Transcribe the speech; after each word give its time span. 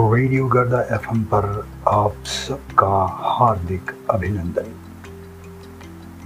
Radio 0.00 0.46
गर्दा 0.46 0.80
FM 0.94 1.22
पर 1.24 1.46
आप 1.88 2.24
सबका 2.26 2.88
हार्दिक 3.18 3.90
अभिनंदन। 4.10 4.74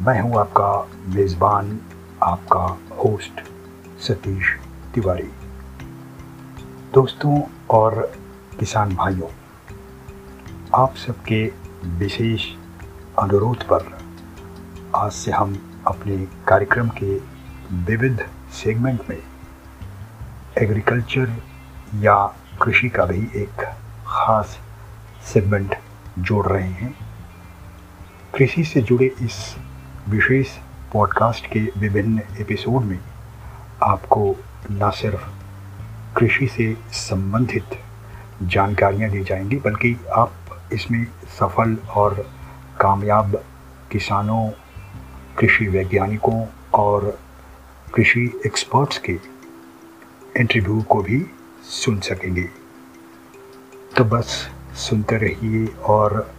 मैं 0.00 0.20
हूँ 0.20 0.38
आपका 0.38 0.70
मेज़बान, 1.14 1.78
आपका 2.22 2.62
होस्ट 2.96 3.40
सतीश 4.00 4.50
तिवारी। 4.94 5.30
दोस्तों 6.94 7.40
और 7.70 8.00
किसान 8.60 8.96
भाइयों, 8.96 9.28
आप 10.74 10.96
सबके 10.96 11.44
विशेष 11.98 12.48
अनुरोध 13.18 13.62
पर 13.62 13.88
आज 14.96 15.12
से 15.12 15.30
हम 15.30 15.56
अपने 15.86 16.16
कार्यक्रम 16.48 16.88
के 17.02 17.14
विविध 17.84 18.26
सेगमेंट 18.52 19.00
में 19.10 19.22
एग्रीकल्चर 20.58 21.36
या 21.94 22.18
कृषि 22.62 22.88
का 22.88 23.04
भी 23.04 23.42
एक 23.42 23.64
खास 24.06 24.58
सेगमेंट 25.32 25.74
जोड़ 26.18 26.46
रहे 26.46 26.68
हैं। 26.68 26.94
कृषि 28.34 28.64
से 28.64 28.80
जुड़े 28.80 29.06
इस 29.06 29.56
विशेष 30.08 30.46
पॉडकास्ट 30.92 31.46
के 31.46 31.60
विभिन्न 31.60 32.22
एपिसोड 32.40 32.82
में 32.82 33.00
आपको 33.82 34.36
न 34.70 34.90
सिर्फ़ 34.90 35.28
कृषि 36.16 36.46
से 36.46 36.76
संबंधित 36.92 37.64
जानकारियाँ 38.42 39.10
दी 39.10 39.24
जाएँगी, 39.24 39.56
बल्कि 39.56 39.96
आप 40.12 40.32
इसमें 40.72 41.06
सफल 41.28 41.76
और 41.90 42.30
कामयाब 42.80 43.44
किसानों, 43.92 44.50
कृषि 45.38 45.68
वैज्ञानिकों 45.68 46.46
और 46.74 47.18
कृषि 47.94 48.40
एक्सपर्ट्स 48.46 48.98
के 48.98 49.18
इंटरव्यू 50.36 50.82
को 50.82 51.02
भी 51.02 51.26
सुन 51.62 52.00
सकेंगे। 52.00 52.59
तो 53.96 54.04
बस 54.04 54.48
सुनते 54.74 55.16
रहिए 55.16 55.66
और 55.66 56.32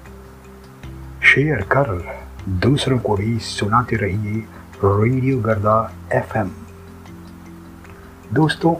शेयर 1.23 1.61
कर 1.61 1.89
दूसरों 2.49 2.99
को 2.99 3.15
भी 3.15 3.39
सुनाते 3.39 3.95
रहिए 3.95 4.43
रेडियो 4.85 5.41
गर्दा 5.41 5.93
एफएम। 6.13 6.51
दोस्तों, 8.33 8.75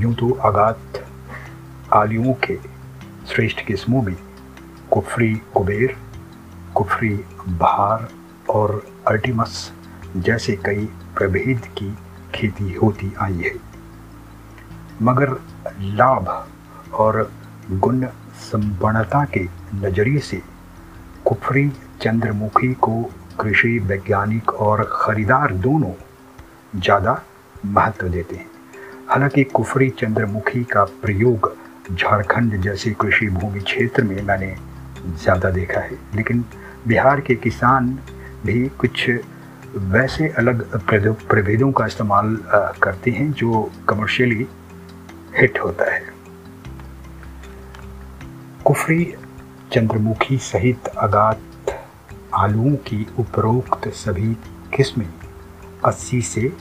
यूँ 0.00 0.14
तो 0.14 0.32
आगात 0.34 1.04
आलियों 1.92 2.34
के 2.34 2.56
श्रेष्ठ 3.26 3.66
किस्मों 3.66 4.02
में 4.02 4.16
कुफरी 4.90 5.34
कुबेर, 5.34 5.96
कुफरी 6.74 7.24
बहार 7.48 8.08
और 8.50 8.86
अर्टिमस 9.08 9.72
जैसे 10.16 10.56
कई 10.56 10.84
प्रभेद 11.16 11.66
की 11.78 11.94
खेती 12.34 12.72
होती 12.72 13.12
आई 13.18 13.38
है। 13.38 13.54
मगर 15.02 15.36
लाभ 15.80 16.48
और 16.94 17.30
गुण 17.72 18.04
संपन्नता 18.42 19.24
के 19.36 19.44
नज़रिए 19.76 20.18
से 20.20 20.40
कुफरी 21.26 21.68
चंद्रमुखी 22.02 22.72
को 22.82 23.02
कृषि 23.40 23.78
वैज्ञानिक 23.80 24.52
और 24.60 24.82
ख़रीदार 24.92 25.52
दोनों 25.56 25.92
ज़्यादा 26.76 27.22
महत्व 27.66 28.08
देते 28.08 28.36
हैं। 28.36 28.46
हालाँकि 29.08 29.44
कुफरी 29.46 29.88
चंद्रमुखी 29.90 30.64
का 30.64 30.84
प्रयोग 31.02 31.52
झारखंड 31.92 32.60
जैसे 32.62 32.90
कृषि 33.00 33.28
भूमि 33.30 33.60
क्षेत्र 33.60 34.02
में 34.02 34.22
मैंने 34.22 34.54
ज़्यादा 35.22 35.50
देखा 35.50 35.80
है, 35.80 35.98
लेकिन 36.14 36.44
बिहार 36.86 37.20
के 37.20 37.34
किसान 37.36 37.88
भी 38.46 38.68
कुछ 38.78 39.08
वैसे 39.92 40.28
अलग 40.38 40.62
प्रभेदों 41.28 41.70
का 41.72 41.86
इस्तेमाल 41.86 42.36
करते 42.82 43.10
हैं 43.10 43.30
जो 43.32 43.70
कमर्शियली 43.88 44.46
हिट 45.38 45.58
होता 45.58 45.92
है। 45.92 46.11
कुफरी 48.82 49.04
चंद्रमुखी 49.72 50.36
सहित 50.38 50.86
अगात 50.86 51.40
आलुओं 52.34 52.74
की 52.76 53.06
उपरोक्त 53.18 53.88
सभी 53.88 54.32
किस्में 54.76 55.06
80 55.86 56.22
से 56.22 56.52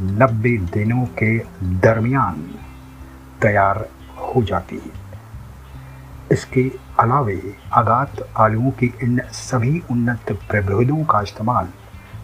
90 0.00 0.56
दिनों 0.72 1.04
के 1.06 1.38
दरमियान 1.80 2.40
तैयार 3.42 3.88
हो 4.18 4.42
जाती 4.42 4.76
है। 4.76 4.90
इसके 6.32 6.70
अलावे 7.00 7.56
आगात 7.72 8.16
आलुओं 8.36 8.70
की 8.70 8.92
इन 9.02 9.20
सभी 9.32 9.82
उन्नत 9.90 10.32
प्रभेदों 10.50 11.04
का 11.04 11.20
इस्तेमाल 11.20 11.68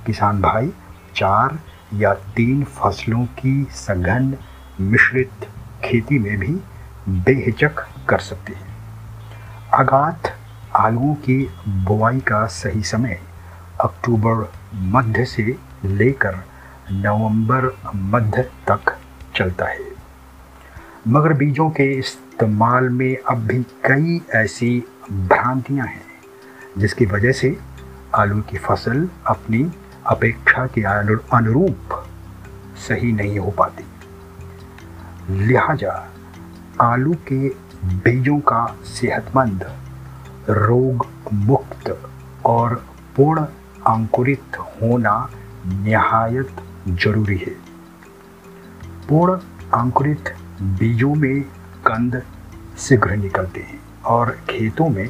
किसान 0.06 0.40
भाई 0.42 0.72
चार 1.16 1.58
या 1.94 2.14
तीन 2.14 2.64
फ़सलों 2.64 3.24
की 3.24 3.54
सघन 3.76 4.34
मिश्रित 4.80 5.48
खेती 5.84 6.18
में 6.18 6.36
भी 6.38 6.60
बेहिचक 7.08 7.86
कर 8.08 8.18
सकते 8.18 8.52
हैं। 8.52 8.68
आगात 9.74 10.28
आलुओं 10.76 11.14
की 11.14 11.36
बुआई 11.68 12.20
का 12.20 12.44
सही 12.46 12.82
समय 12.82 13.18
अक्टूबर 13.80 14.52
मध्य 14.74 15.24
से 15.24 15.42
लेकर 15.84 16.38
नवंबर 16.92 17.70
मध्य 17.94 18.42
तक 18.70 18.96
चलता 19.36 19.66
है। 19.66 19.86
मगर 21.08 21.32
बीजों 21.32 21.68
के 21.70 21.84
इस्तेमाल 21.98 22.88
में 22.88 23.16
अब 23.16 23.46
भी 23.46 23.62
कई 23.86 24.20
ऐसी 24.34 24.70
भ्रांतियाँ 25.12 25.86
हैं, 25.86 26.02
जिसकी 26.78 27.06
वजह 27.06 27.32
से 27.32 27.56
आलू 28.14 28.40
की 28.40 28.58
फ़सल 28.58 29.08
अपनी 29.26 29.64
अपेक्षा 30.06 30.66
के 30.66 30.82
अनुरूप 30.82 32.04
सही 32.88 33.12
नहीं 33.12 33.38
हो 33.38 33.50
पाती। 33.50 33.84
लिहाजा 35.46 35.92
आलू 36.80 37.14
के 37.32 37.48
बीजों 37.84 38.38
का 38.40 38.64
सेहतमंद 38.84 39.62
रोग 40.50 41.06
मुक्त 41.32 41.88
और 42.46 42.74
पूर्ण 43.16 43.42
अंकुरित 43.86 44.56
होना 44.56 45.30
निहायत 45.66 46.56
ज़रूरी 46.88 47.36
है। 47.36 47.54
पूर्ण 49.08 49.38
अंकुरित 49.74 50.34
बीजों 50.62 51.14
में 51.14 51.42
कंद 51.86 52.22
शीघ्र 52.78 53.16
निकलते 53.16 53.60
हैं 53.60 53.80
और 54.06 54.36
खेतों 54.50 54.88
में 54.88 55.08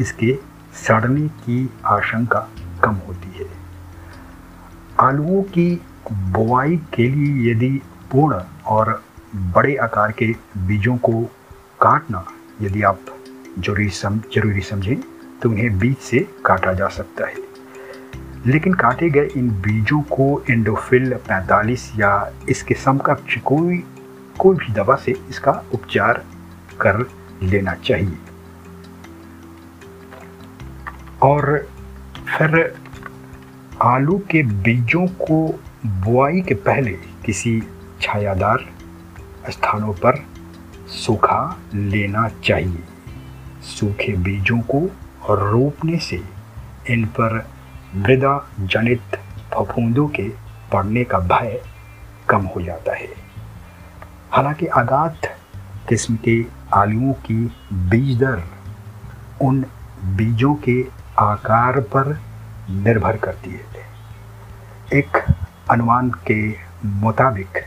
इसके 0.00 0.38
सड़ने 0.86 1.28
की 1.28 1.70
आशंका 1.86 2.48
कम 2.84 2.94
होती 3.06 3.38
है। 3.38 3.50
आलुओं 5.00 5.42
की 5.42 5.70
बुआई 6.12 6.76
के 6.94 7.08
लिए 7.08 7.50
यदि 7.50 7.70
पूर्ण 8.12 8.42
और 8.66 9.02
बड़े 9.34 9.76
आकार 9.76 10.12
के 10.12 10.34
बीजों 10.58 10.96
को 10.96 11.30
काटना। 11.80 12.24
यदि 12.62 12.82
आप 12.82 13.00
ज़रूरी 13.58 13.88
सम, 13.88 14.18
ज़रूरी 14.34 14.60
समझें 14.60 14.96
तो 15.42 15.50
उन्हें 15.50 15.78
बीज 15.78 15.96
से 15.96 16.18
काटा 16.44 16.72
जा 16.72 16.88
सकता 16.88 17.26
है। 17.26 17.34
लेकिन 18.46 18.74
काटे 18.74 19.10
गए 19.10 19.28
इन 19.36 19.50
बीजों 19.50 20.00
को 20.02 20.44
एंडोफिल 20.50 21.14
45 21.28 21.90
या 21.98 22.32
इसके 22.48 22.74
समकक्ष 22.74 23.38
कोई 23.38 23.84
कोई 24.38 24.56
भी 24.56 24.72
दवा 24.72 24.94
से 24.96 25.14
इसका 25.30 25.52
उपचार 25.74 26.24
कर 26.80 27.04
लेना 27.42 27.74
चाहिए। 27.74 28.18
और 31.22 31.68
फिर 32.38 32.74
आलू 33.82 34.18
के 34.30 34.42
बीजों 34.42 35.06
को 35.06 35.60
बुआई 35.86 36.40
के 36.40 36.54
पहले 36.54 36.92
किसी 37.26 37.62
छायादार 38.00 38.64
स्थानों 39.50 39.92
पर 39.92 40.24
सूखा 40.88 41.58
लेना 41.74 42.28
चाहिए। 42.28 42.84
सूखे 43.62 44.12
बीजों 44.12 44.60
को 44.60 44.78
रोपने 45.34 45.98
से 45.98 46.22
इन 46.90 47.04
पर 47.04 47.48
मृदा 47.96 48.50
जनित 48.60 49.02
फफूंदों 49.54 50.08
के 50.08 50.28
पड़ने 50.72 51.04
का 51.04 51.18
भय 51.18 51.62
कम 52.28 52.42
हो 52.42 52.62
जाता 52.62 52.94
है। 52.94 53.08
हालाँकि 54.32 54.66
आगात 54.66 55.20
किस्म 55.88 56.16
के 56.16 56.44
आलुओं 56.72 57.12
की 57.12 57.52
बीज 57.72 58.18
दर 58.18 58.42
उन 59.42 59.64
बीजों 60.04 60.54
के 60.54 60.86
आकार 61.18 61.80
पर 61.80 62.20
निर्भर 62.70 63.16
करती 63.16 63.50
है। 63.50 63.62
एक 64.98 65.26
अनुमान 65.70 66.10
के 66.10 66.54
मुताबिक 66.84 67.64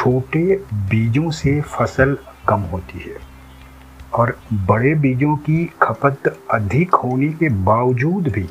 छोटे 0.00 0.64
बीजों 0.90 1.30
से 1.30 1.60
फ़सल 1.60 2.16
कम 2.48 2.60
होती 2.60 2.98
है 2.98 3.16
और 4.14 4.36
बड़े 4.52 4.94
बीजों 4.94 5.36
की 5.36 5.64
खपत 5.82 6.28
अधिक 6.50 6.94
होने 6.94 7.28
के 7.32 7.48
बावजूद 7.64 8.28
भी 8.28 8.48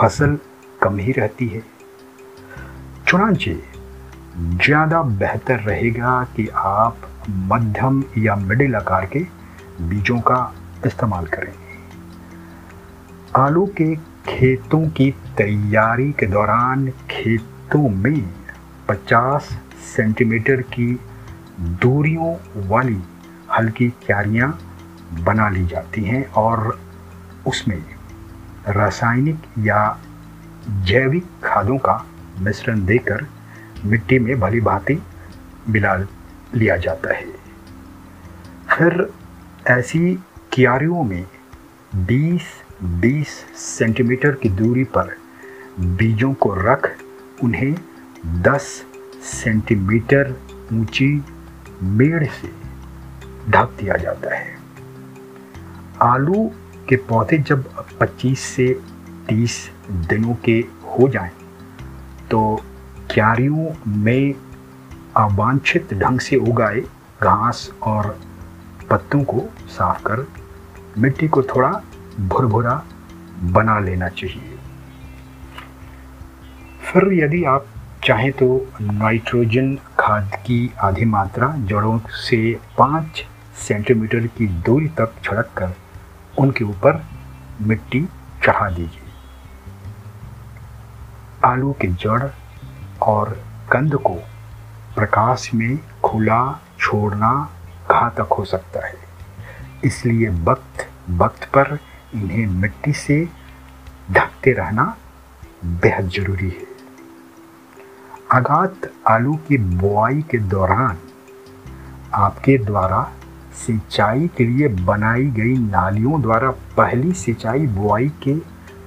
फ़सल 0.00 0.38
कम 0.82 0.98
ही 0.98 1.12
रहती 1.12 1.48
है। 1.48 1.62
चुनाचे, 3.08 3.56
ज़्यादा 4.38 5.02
बेहतर 5.02 5.60
रहेगा 5.60 6.22
कि 6.36 6.48
आप 6.56 7.10
मध्यम 7.28 8.02
या 8.18 8.36
मिडिल 8.36 8.76
आकार 8.76 9.06
के 9.06 9.26
बीजों 9.80 10.20
का 10.20 10.40
इस्तेमाल 10.86 11.26
करें। 11.26 11.52
आलू 13.36 13.66
के 13.66 13.94
खेतों 14.28 14.88
की 14.90 15.10
तैयारी 15.38 16.12
के 16.12 16.26
दौरान 16.26 16.90
खेतों 17.10 17.88
में 17.88 18.28
50 18.88 19.56
सेंटीमीटर 19.96 20.60
की 20.74 20.92
दूरियों 21.82 22.34
वाली 22.68 23.00
हल्की 23.58 23.88
क्यारियाँ 24.06 24.58
बना 25.24 25.48
ली 25.48 25.64
जाती 25.66 26.04
हैं 26.04 26.24
और 26.32 26.78
उसमें 27.46 27.82
रासायनिक 28.68 29.36
या 29.58 29.98
जैविक 30.84 31.26
खादों 31.44 31.78
का 31.78 32.04
मिश्रण 32.38 32.84
देकर 32.86 33.26
मिट्टी 33.84 34.18
में 34.18 34.38
भली 34.40 34.60
भांति 34.60 35.02
मिला 35.68 35.94
लिया 36.54 36.76
जाता 36.76 37.14
है। 37.14 37.26
फिर 38.70 39.10
ऐसी 39.66 40.14
क्यारियों 40.52 41.02
में 41.04 41.24
20-20 42.06 43.28
सेंटीमीटर 43.56 44.34
की 44.34 44.48
दूरी 44.48 44.84
पर 44.84 45.16
बीजों 45.80 46.32
को 46.34 46.54
रख, 46.54 46.90
उन्हें 47.42 47.74
10 48.42 48.68
सेंटीमीटर 49.22 50.34
ऊँची 50.72 51.24
मेड़ 51.82 52.24
से 52.24 52.48
ढक 53.50 53.76
दिया 53.80 53.96
जाता 53.96 54.34
है। 54.34 54.58
आलू 56.02 56.50
के 56.88 56.96
पौधे 56.96 57.38
जब 57.38 57.64
25 58.00 58.38
से 58.38 58.80
30 59.28 59.70
दिनों 59.90 60.34
के 60.34 60.64
हो 60.84 61.08
जाएँ, 61.08 61.30
तो 62.30 62.62
क्यारियों 63.10 63.74
में 63.86 64.34
अवांछित 65.16 65.94
ढंग 65.94 66.20
से 66.20 66.36
उगाए 66.36 66.80
घास 67.22 67.72
और 67.82 68.18
पत्तों 68.90 69.24
को 69.24 69.44
साफ़ 69.68 70.02
कर 70.02 70.26
मिट्टी 70.98 71.28
को 71.28 71.42
थोड़ा 71.42 71.82
भुरभुरा 72.20 72.84
बना 73.42 73.78
लेना 73.78 74.08
चाहिए। 74.08 74.58
फिर 76.82 77.12
यदि 77.12 77.44
आप 77.44 77.66
चाहें 78.08 78.30
तो 78.32 78.46
नाइट्रोजन 78.80 79.74
खाद 79.98 80.34
की 80.36 80.58
आधी 80.80 81.04
मात्रा 81.04 81.48
जड़ों 81.68 81.98
से 82.18 82.38
पाँच 82.78 83.22
सेंटीमीटर 83.58 84.26
की 84.26 84.46
दूरी 84.66 84.86
तक 84.98 85.14
छिड़क 85.24 85.50
कर 85.56 85.74
उनके 86.38 86.64
ऊपर 86.64 87.02
मिट्टी 87.62 88.00
चढ़ा 88.44 88.68
दीजिए। 88.70 89.10
आलू 91.44 91.72
के 91.72 91.88
जड़ 91.94 92.30
और 93.02 93.30
कंद 93.72 93.94
को 93.96 94.14
प्रकाश 94.96 95.50
में 95.54 95.78
खुला 96.04 96.40
छोड़ना 96.80 97.32
घातक 97.90 98.32
हो 98.32 98.44
सकता 98.44 98.86
है। 98.86 98.94
इसलिए 99.84 100.28
वक्त 100.44 100.86
वक्त 101.20 101.44
पर 101.56 101.78
इन्हें 102.14 102.46
मिट्टी 102.46 102.92
से 102.92 103.24
ढकते 104.10 104.52
रहना 104.52 104.94
बेहद 105.64 106.08
ज़रूरी 106.08 106.48
है। 106.48 106.67
आघात 108.32 108.86
आलू 109.06 109.34
की 109.48 109.56
बुआई 109.58 110.22
के 110.22 110.38
दौरान 110.38 110.96
आपके 112.14 112.56
द्वारा 112.58 113.02
सिंचाई 113.54 114.28
के 114.36 114.44
लिए 114.44 114.68
बनाई 114.68 115.24
गई 115.24 115.56
नालियों 115.58 116.20
द्वारा 116.22 116.50
पहली 116.50 117.12
सिंचाई 117.12 117.66
बुआई 117.66 118.08
के 118.22 118.34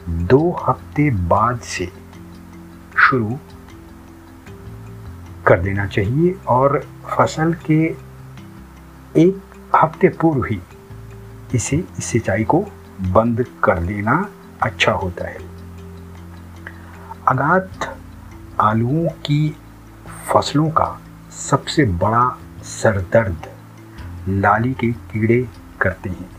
दो 0.10 0.40
हफ़्ते 0.68 1.10
बाद 1.12 1.60
से 1.60 1.92
शुरू 3.00 3.38
कर 5.48 5.60
देना 5.60 5.86
चाहिए 5.86 6.36
और 6.48 6.80
फ़सल 7.10 7.54
के 7.54 7.84
एक 9.22 9.42
हफ़्ते 9.76 10.10
पूर्व 10.10 10.44
ही 10.46 10.62
इसे 11.56 11.84
सिंचाई 12.00 12.44
को 12.44 12.66
बंद 13.02 13.46
कर 13.64 13.80
देना 13.80 14.30
अच्छा 14.62 14.92
होता 14.92 15.28
है। 15.28 15.38
अगात 17.28 17.98
आलुओं 18.62 19.08
की 19.08 19.56
फ़सलों 20.34 20.70
का 20.70 21.02
सबसे 21.32 21.86
बड़ा 21.86 22.38
सरदर्द 22.64 23.42
लाली 24.30 24.74
के 24.74 24.92
कीड़े 24.92 25.48
करते 25.82 26.10
हैं। 26.10 26.30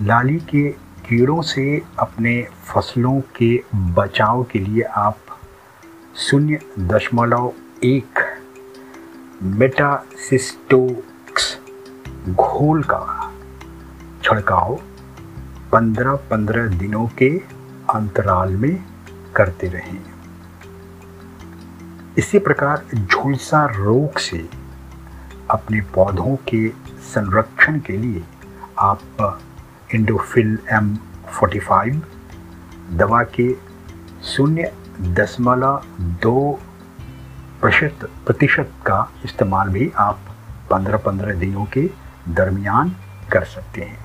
लाली 0.00 0.36
के 0.36 0.68
कीड़ों 1.08 1.42
से 1.42 1.82
अपने 1.98 2.42
फ़सलों 2.42 3.20
के 3.20 3.62
बचाव 3.74 4.42
के 4.42 4.58
लिए 4.58 4.82
आप 4.82 5.16
शून्य 6.16 6.58
दशमलव 6.78 7.52
एक 7.84 8.18
मेटासिस्टोक्स 9.42 11.58
घोल 12.28 12.82
का 12.82 13.32
छिड़काव 14.24 14.80
पंद्रह 15.72 16.14
पंद्रह 16.14 16.66
दिनों 16.66 17.06
के 17.06 17.40
अंतराल 17.94 18.56
में 18.56 18.84
करते 19.36 19.66
रहें। 19.66 20.11
इसी 22.18 22.38
प्रकार 22.38 22.84
झुलसा 22.94 23.64
रोग 23.66 24.18
से 24.18 24.38
अपने 25.50 25.80
पौधों 25.80 26.36
के 26.48 26.68
संरक्षण 27.14 27.78
के 27.80 27.96
लिए 27.96 28.22
आप 28.78 29.00
इंडोफिल 29.94 30.58
एम 30.72 30.94
फोर्टी 31.28 31.58
फाइव 31.58 32.02
दवा 32.92 33.22
के 33.22 33.52
शून्य 34.24 34.72
दशमलव 35.00 35.82
दो 36.00 36.60
प्रतिशत 37.60 38.08
प्रतिशत 38.26 38.72
का 38.86 39.12
इस्तेमाल 39.24 39.68
भी 39.68 39.92
आप 39.96 40.20
पंद्रह 40.70 40.98
पंद्रह 40.98 41.34
दिनों 41.34 41.64
के 41.64 41.90
दरमियान 42.28 42.94
कर 43.32 43.44
सकते 43.44 43.80
हैं। 43.80 43.98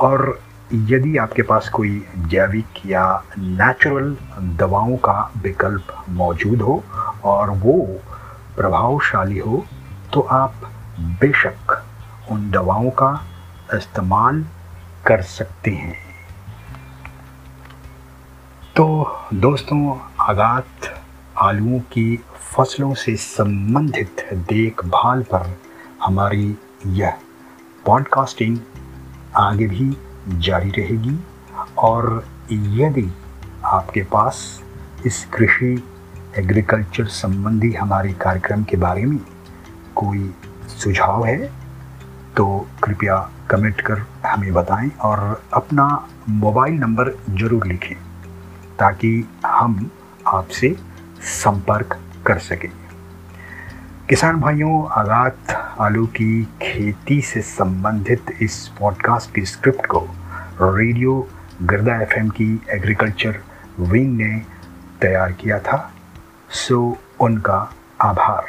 और 0.00 0.40
यदि 0.72 1.16
आपके 1.16 1.42
पास 1.42 1.68
कोई 1.68 2.04
जैविक 2.16 2.86
या 2.86 3.24
नेचुरल 3.38 4.16
दवाओं 4.56 4.96
का 4.96 5.32
विकल्प 5.42 6.04
मौजूद 6.08 6.62
हो 6.62 6.84
और 7.24 7.50
वो 7.50 7.72
प्रभावशाली 8.56 9.38
हो 9.38 9.64
तो 10.12 10.20
आप 10.20 10.54
बेशक 11.20 11.84
उन 12.30 12.50
दवाओं 12.50 12.90
का 12.90 13.24
इस्तेमाल 13.74 14.44
कर 15.06 15.22
सकते 15.22 15.70
हैं। 15.70 15.96
तो 18.76 19.16
दोस्तों 19.34 19.98
आगात 20.20 20.94
आलुओं 21.38 21.78
की 21.80 22.16
फ़सलों 22.56 22.94
से 22.94 23.16
संबंधित 23.16 24.28
देखभाल 24.34 25.22
पर 25.22 25.56
हमारी 26.02 26.56
यह 26.86 27.18
पॉडकास्टिंग 27.86 28.58
आगे 29.36 29.66
भी 29.66 29.96
जारी 30.28 30.70
रहेगी 30.70 31.18
और 31.78 32.26
यदि 32.52 33.12
आपके 33.64 34.02
पास 34.02 34.62
इस 35.06 35.24
कृषि 35.24 35.82
एग्रीकल्चर 36.36 37.04
संबंधी 37.04 37.72
हमारे 37.72 38.12
कार्यक्रम 38.12 38.64
के 38.64 38.76
बारे 38.76 39.04
में 39.04 39.18
कोई 39.96 40.34
सुझाव 40.68 41.24
है 41.24 41.52
तो 42.36 42.68
कृपया 42.82 43.30
कमेंट 43.50 43.80
कर 43.80 43.98
हमें 44.26 44.52
बताएँ 44.52 44.90
और 45.00 45.42
अपना 45.52 46.08
मोबाइल 46.28 46.74
नंबर 46.74 47.10
ज़रूर 47.30 47.66
लिखें 47.66 47.96
ताकि 48.78 49.28
हम 49.46 49.90
आपसे 50.26 50.76
संपर्क 51.20 51.98
कर 52.26 52.38
सकें। 52.38 52.70
किसान 54.08 54.40
भाइयों 54.40 54.88
आगात 54.88 55.36
आलू 55.80 56.06
की 56.06 56.48
खेती 56.62 57.20
से 57.20 57.42
संबंधित 57.42 58.24
इस 58.40 58.68
पॉडकास्ट 58.80 59.34
की 59.34 59.44
स्क्रिप्ट 59.44 59.86
को 59.86 60.08
रेडियो 60.62 61.28
गर्दा 61.62 62.00
एफएम 62.00 62.28
की 62.28 62.60
एग्रीकल्चर 62.70 63.38
विंग 63.80 64.16
ने 64.16 64.42
तैयार 65.00 65.32
किया 65.32 65.58
था। 65.58 65.92
सो 66.50 66.98
उनका 67.20 67.72
आभार। 68.00 68.44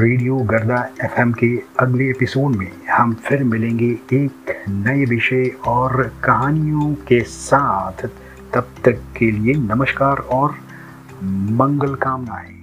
रेडियो 0.00 0.36
गर्दा 0.36 0.88
एफएम 1.04 1.32
के 1.32 1.62
अगले 1.80 2.10
एपिसोड 2.10 2.56
में 2.56 2.86
हम 2.90 3.14
फिर 3.14 3.44
मिलेंगे 3.44 3.98
एक 4.12 4.64
नए 4.68 5.04
विषय 5.04 5.52
और 5.66 6.12
कहानियों 6.24 6.94
के 6.94 7.20
साथ। 7.20 8.06
तब 8.54 8.68
तक 8.84 9.02
के 9.16 9.30
लिए 9.30 9.54
नमस्कार 9.54 10.16
और 10.16 10.54
मंगल 11.60 11.94
कामनाएँ। 11.94 12.61